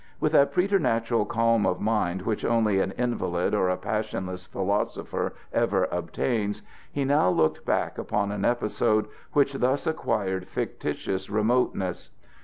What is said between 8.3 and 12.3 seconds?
an episode which thus acquired fictitious remoteness.